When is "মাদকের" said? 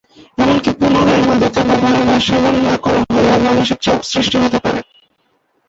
1.27-1.65